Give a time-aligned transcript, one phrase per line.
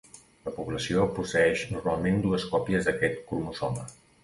[0.45, 3.89] La població posseeix normalment dues còpies d'aquest cromosoma.